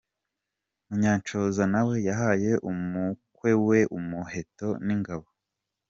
[0.87, 5.27] Munyanshoza nawe yahaye umukwe we umuheto n’ingabo.